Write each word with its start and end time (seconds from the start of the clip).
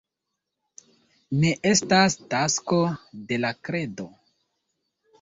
Ne 1.43 1.51
estas 1.73 2.17
tasko 2.33 2.83
de 3.31 3.41
la 3.47 3.55
kredo. 3.69 4.13